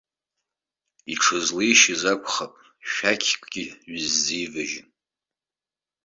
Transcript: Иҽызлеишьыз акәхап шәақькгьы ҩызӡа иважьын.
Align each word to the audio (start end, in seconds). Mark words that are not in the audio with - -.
Иҽызлеишьыз 1.13 2.01
акәхап 2.13 2.53
шәақькгьы 2.89 3.65
ҩызӡа 3.89 4.35
иважьын. 4.45 4.87